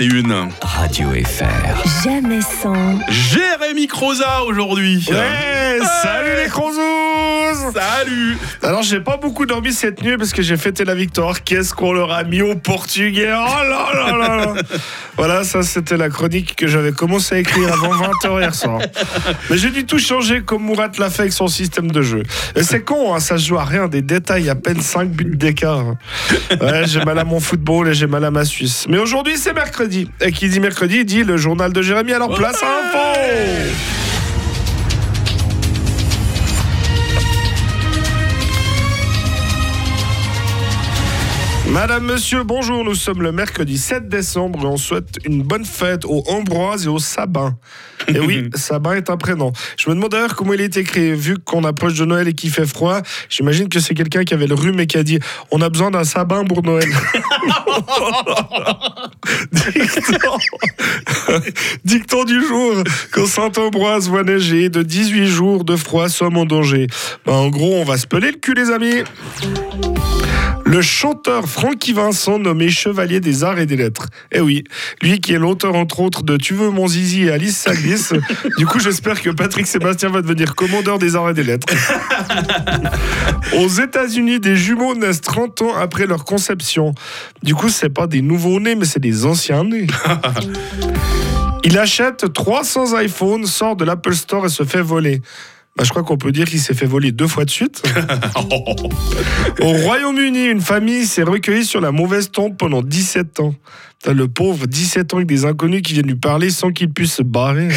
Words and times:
et 0.00 0.04
une. 0.04 0.48
Radio 0.62 1.08
FR. 1.10 2.04
Jamais 2.04 2.40
sans. 2.40 2.98
Jérémy 3.08 3.86
Croza 3.86 4.44
aujourd'hui. 4.44 5.04
Ouais, 5.10 5.59
salut 5.84 6.36
les 6.42 6.48
Crozous 6.48 7.72
Salut 7.74 8.36
Alors 8.62 8.82
j'ai 8.82 9.00
pas 9.00 9.16
beaucoup 9.16 9.46
dormi 9.46 9.72
cette 9.72 10.02
nuit 10.02 10.16
parce 10.16 10.32
que 10.32 10.42
j'ai 10.42 10.56
fêté 10.56 10.84
la 10.84 10.94
victoire. 10.94 11.42
Qu'est-ce 11.42 11.74
qu'on 11.74 11.92
leur 11.92 12.12
a 12.12 12.24
mis 12.24 12.42
au 12.42 12.56
portugais? 12.56 13.32
Oh 13.32 13.68
là 13.68 13.88
là 13.94 14.16
là 14.16 14.36
là 14.36 14.54
Voilà, 15.16 15.44
ça 15.44 15.62
c'était 15.62 15.96
la 15.96 16.08
chronique 16.08 16.56
que 16.56 16.66
j'avais 16.66 16.92
commencé 16.92 17.34
à 17.34 17.38
écrire 17.38 17.72
avant 17.72 17.92
20h 17.92 18.40
hier 18.40 18.54
soir. 18.54 18.78
Mais 19.50 19.58
j'ai 19.58 19.70
dû 19.70 19.84
tout 19.84 19.98
changer 19.98 20.42
comme 20.42 20.62
Mourat 20.62 20.90
l'a 20.98 21.10
fait 21.10 21.22
avec 21.22 21.32
son 21.32 21.48
système 21.48 21.90
de 21.90 22.02
jeu. 22.02 22.22
Et 22.56 22.62
c'est 22.62 22.82
con, 22.82 23.14
hein, 23.14 23.20
ça 23.20 23.36
se 23.36 23.46
joue 23.46 23.58
à 23.58 23.64
rien, 23.64 23.88
des 23.88 24.02
détails, 24.02 24.48
à 24.48 24.54
peine 24.54 24.80
5 24.80 25.10
buts 25.10 25.36
d'écart. 25.36 25.96
Ouais, 26.60 26.86
j'ai 26.86 27.04
mal 27.04 27.18
à 27.18 27.24
mon 27.24 27.40
football 27.40 27.88
et 27.88 27.94
j'ai 27.94 28.06
mal 28.06 28.24
à 28.24 28.30
ma 28.30 28.44
Suisse. 28.44 28.86
Mais 28.88 28.98
aujourd'hui 28.98 29.36
c'est 29.36 29.52
mercredi. 29.52 30.10
Et 30.20 30.32
qui 30.32 30.48
dit 30.48 30.60
mercredi 30.60 31.04
dit 31.04 31.24
le 31.24 31.36
journal 31.36 31.72
de 31.72 31.82
Jérémy. 31.82 32.12
Alors 32.12 32.34
place 32.34 32.62
à 32.62 32.66
info 32.66 33.89
Madame, 41.70 42.04
monsieur, 42.04 42.42
bonjour. 42.42 42.82
Nous 42.82 42.96
sommes 42.96 43.22
le 43.22 43.30
mercredi 43.30 43.78
7 43.78 44.08
décembre 44.08 44.64
et 44.64 44.66
on 44.66 44.76
souhaite 44.76 45.18
une 45.24 45.44
bonne 45.44 45.64
fête 45.64 46.04
aux 46.04 46.24
Ambroise 46.26 46.86
et 46.86 46.88
aux 46.88 46.98
Sabin. 46.98 47.56
Et 48.08 48.18
oui, 48.18 48.50
Sabin 48.54 48.94
est 48.94 49.08
un 49.08 49.16
prénom. 49.16 49.52
Je 49.78 49.88
me 49.88 49.94
demande 49.94 50.10
d'ailleurs 50.10 50.34
comment 50.34 50.52
il 50.52 50.60
est 50.60 50.76
écrit. 50.76 51.12
Vu 51.12 51.38
qu'on 51.38 51.62
approche 51.62 51.94
de 51.94 52.04
Noël 52.04 52.26
et 52.26 52.32
qu'il 52.32 52.50
fait 52.50 52.66
froid, 52.66 53.02
j'imagine 53.28 53.68
que 53.68 53.78
c'est 53.78 53.94
quelqu'un 53.94 54.24
qui 54.24 54.34
avait 54.34 54.48
le 54.48 54.56
rhume 54.56 54.80
et 54.80 54.88
qui 54.88 54.98
a 54.98 55.04
dit 55.04 55.20
On 55.52 55.62
a 55.62 55.68
besoin 55.68 55.92
d'un 55.92 56.02
Sabin 56.02 56.44
pour 56.44 56.64
Noël. 56.64 56.88
Dicton. 59.52 60.38
Dicton 61.84 62.24
du 62.24 62.44
jour. 62.44 62.82
Quand 63.12 63.26
Saint-Ambroise 63.26 64.08
voit 64.08 64.24
neiger, 64.24 64.70
de 64.70 64.82
18 64.82 65.26
jours 65.26 65.64
de 65.64 65.76
froid 65.76 66.08
sommes 66.08 66.36
en 66.36 66.46
danger. 66.46 66.88
Ben, 67.24 67.34
en 67.34 67.48
gros, 67.48 67.76
on 67.76 67.84
va 67.84 67.96
se 67.96 68.08
peler 68.08 68.32
le 68.32 68.38
cul, 68.38 68.54
les 68.54 68.70
amis. 68.70 69.04
Le 70.70 70.82
chanteur 70.82 71.48
Francky 71.48 71.92
Vincent, 71.92 72.38
nommé 72.38 72.70
chevalier 72.70 73.18
des 73.18 73.42
arts 73.42 73.58
et 73.58 73.66
des 73.66 73.76
lettres. 73.76 74.06
Eh 74.30 74.40
oui, 74.40 74.62
lui 75.02 75.20
qui 75.20 75.32
est 75.32 75.38
l'auteur 75.38 75.74
entre 75.74 75.98
autres 75.98 76.22
de 76.22 76.36
Tu 76.36 76.54
veux 76.54 76.70
mon 76.70 76.86
zizi 76.86 77.24
et 77.24 77.32
Alice 77.32 77.56
Saglis. 77.56 78.10
du 78.56 78.66
coup, 78.66 78.78
j'espère 78.78 79.20
que 79.20 79.30
Patrick 79.30 79.66
Sébastien 79.66 80.10
va 80.10 80.22
devenir 80.22 80.54
commandeur 80.54 81.00
des 81.00 81.16
arts 81.16 81.30
et 81.30 81.34
des 81.34 81.42
lettres. 81.42 81.66
Aux 83.58 83.66
États-Unis, 83.66 84.38
des 84.38 84.54
jumeaux 84.54 84.94
naissent 84.94 85.22
30 85.22 85.62
ans 85.62 85.74
après 85.74 86.06
leur 86.06 86.24
conception. 86.24 86.94
Du 87.42 87.56
coup, 87.56 87.68
c'est 87.68 87.90
pas 87.90 88.06
des 88.06 88.22
nouveaux 88.22 88.60
nés, 88.60 88.76
mais 88.76 88.84
c'est 88.84 89.00
des 89.00 89.26
anciens 89.26 89.64
nés. 89.64 89.88
Il 91.64 91.78
achète 91.78 92.32
300 92.32 92.96
iPhones, 93.00 93.44
sort 93.44 93.74
de 93.74 93.84
l'Apple 93.84 94.14
Store 94.14 94.46
et 94.46 94.48
se 94.48 94.62
fait 94.62 94.82
voler. 94.82 95.20
Bah, 95.76 95.84
je 95.84 95.90
crois 95.90 96.02
qu'on 96.02 96.18
peut 96.18 96.32
dire 96.32 96.46
qu'il 96.46 96.60
s'est 96.60 96.74
fait 96.74 96.86
voler 96.86 97.12
deux 97.12 97.28
fois 97.28 97.44
de 97.44 97.50
suite. 97.50 97.82
Au 99.60 99.72
Royaume-Uni, 99.72 100.46
une 100.46 100.60
famille 100.60 101.06
s'est 101.06 101.22
recueillie 101.22 101.64
sur 101.64 101.80
la 101.80 101.92
mauvaise 101.92 102.30
tombe 102.30 102.56
pendant 102.56 102.82
17 102.82 103.40
ans. 103.40 103.54
Putain, 104.02 104.14
le 104.14 104.28
pauvre, 104.28 104.66
17 104.66 105.12
ans 105.12 105.18
avec 105.18 105.28
des 105.28 105.44
inconnus 105.44 105.82
qui 105.82 105.92
viennent 105.92 106.06
lui 106.06 106.14
parler 106.14 106.48
sans 106.48 106.70
qu'il 106.70 106.90
puisse 106.90 107.16
se 107.16 107.22
barrer. 107.22 107.68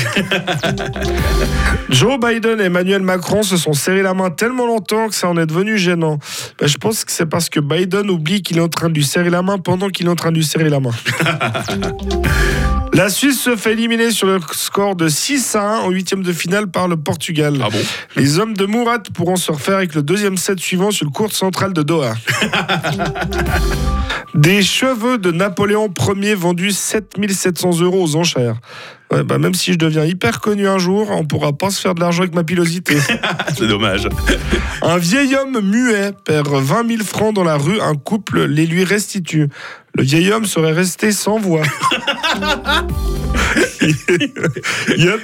Joe 1.90 2.18
Biden 2.18 2.62
et 2.62 2.66
Emmanuel 2.66 3.02
Macron 3.02 3.44
se 3.44 3.58
sont 3.58 3.74
serrés 3.74 4.04
la 4.04 4.14
main 4.14 4.30
tellement 4.30 4.66
longtemps 4.66 5.10
que 5.10 5.16
ça 5.16 5.28
en 5.28 5.38
est 5.38 5.46
devenu 5.46 5.78
gênant. 5.78 6.20
Bah, 6.60 6.68
je 6.68 6.78
pense 6.78 7.04
que 7.04 7.12
c'est 7.12 7.26
parce 7.26 7.50
que 7.50 7.60
Biden 7.60 8.10
oublie 8.10 8.42
qu'il 8.42 8.58
est 8.58 8.62
en 8.62 8.70
train 8.70 8.88
de 8.88 8.94
lui 8.94 9.04
serrer 9.04 9.30
la 9.30 9.42
main 9.42 9.58
pendant 9.58 9.90
qu'il 9.90 10.06
est 10.06 10.10
en 10.10 10.16
train 10.16 10.32
de 10.32 10.38
lui 10.38 10.46
serrer 10.46 10.70
la 10.70 10.80
main. 10.80 10.92
La 12.94 13.10
Suisse 13.10 13.42
se 13.42 13.56
fait 13.56 13.74
éliminer 13.74 14.12
sur 14.12 14.28
le 14.28 14.40
score 14.52 14.96
de 14.96 15.08
6 15.08 15.56
à 15.56 15.64
1 15.64 15.80
en 15.80 15.90
huitième 15.90 16.22
de 16.22 16.32
finale 16.32 16.68
par 16.68 16.88
le 16.88 16.96
Portugal. 16.96 17.58
Ah 17.60 17.70
bon? 17.72 17.80
Les 18.16 18.38
hommes 18.38 18.54
de 18.54 18.68
Mourat 18.68 19.00
pourront 19.16 19.36
se 19.36 19.52
refaire 19.52 19.78
avec 19.78 19.96
le 19.96 20.04
deuxième 20.04 20.38
set 20.38 20.60
suivant 20.60 20.92
sur 20.92 21.08
le 21.08 21.10
court 21.10 21.34
central 21.34 21.74
de 21.74 21.82
Doha. 21.82 22.14
Des 24.36 24.62
cheveux 24.62 25.18
de 25.18 25.32
Napoléon 25.32 25.92
Ier 26.00 26.13
vendus 26.36 26.72
7700 26.72 27.80
euros 27.82 28.04
aux 28.04 28.16
enchères. 28.16 28.56
Ouais, 29.12 29.24
bah 29.24 29.38
même 29.38 29.54
si 29.54 29.74
je 29.74 29.78
deviens 29.78 30.06
hyper 30.06 30.40
connu 30.40 30.68
un 30.68 30.80
jour, 30.80 31.12
on 31.12 31.26
pourra 31.26 31.54
pas 31.54 31.70
se 31.70 31.80
faire 31.80 31.94
de 31.94 32.00
l'argent 32.00 32.24
avec 32.24 32.34
ma 32.34 32.44
pilosité. 32.44 32.98
C'est 33.58 33.68
dommage. 33.68 34.08
Un 34.82 34.98
vieil 34.98 35.36
homme 35.36 35.62
muet 35.62 36.12
perd 36.26 36.48
20 36.48 36.88
000 36.88 37.04
francs 37.04 37.34
dans 37.34 37.44
la 37.44 37.58
rue, 37.58 37.80
un 37.80 37.96
couple 37.96 38.46
les 38.46 38.66
lui 38.66 38.84
restitue. 38.84 39.50
Le 39.96 40.04
vieil 40.04 40.32
homme 40.32 40.46
serait 40.46 40.72
resté 40.74 41.12
sans 41.12 41.38
voix. 41.40 41.62
Yann, 44.98 45.20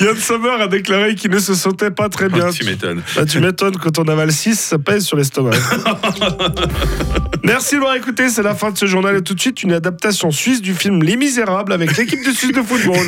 Yann 0.00 0.16
Sommer 0.16 0.60
a 0.60 0.66
déclaré 0.68 1.14
qu'il 1.14 1.30
ne 1.30 1.38
se 1.38 1.54
sentait 1.54 1.90
pas 1.90 2.08
très 2.08 2.28
bien. 2.28 2.50
tu 2.50 2.64
m'étonnes. 2.64 3.02
Bah, 3.16 3.24
tu 3.24 3.40
m'étonnes, 3.40 3.76
quand 3.76 3.98
on 3.98 4.04
avale 4.04 4.30
6, 4.30 4.58
ça 4.58 4.78
pèse 4.78 5.04
sur 5.04 5.16
l'estomac. 5.16 5.52
Merci 7.44 7.74
de 7.74 7.80
m'avoir 7.80 7.96
écouté, 7.96 8.28
c'est 8.28 8.42
la 8.42 8.54
fin 8.54 8.70
de 8.70 8.78
ce 8.78 8.86
journal 8.86 9.16
et 9.16 9.22
tout 9.22 9.34
de 9.34 9.40
suite 9.40 9.62
une 9.64 9.72
adaptation 9.72 10.30
suisse 10.30 10.62
du 10.62 10.74
film 10.74 11.02
Les 11.02 11.16
Misérables 11.16 11.72
avec 11.72 11.96
l'équipe 11.96 12.24
de 12.24 12.30
Suisse 12.30 12.52
de 12.52 12.62
football. 12.62 13.06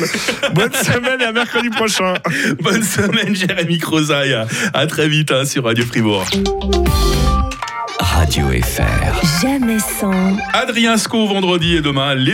Bonne 0.53 0.73
semaine 0.73 1.21
et 1.21 1.25
à 1.25 1.31
mercredi 1.31 1.69
prochain. 1.69 2.15
Bonne 2.61 2.83
semaine, 2.83 3.33
Jérémy 3.35 3.77
Croza. 3.77 4.25
et 4.25 4.33
À, 4.33 4.45
à 4.73 4.87
très 4.87 5.07
vite 5.07 5.31
hein, 5.31 5.45
sur 5.45 5.63
Radio 5.63 5.85
Fribourg. 5.85 6.25
FR. 8.65 9.41
Jamais 9.43 9.77
sans. 9.77 10.37
Adrien 10.53 10.97
Sco 10.97 11.27
vendredi 11.27 11.75
et 11.75 11.81
demain, 11.81 12.15
les 12.15 12.33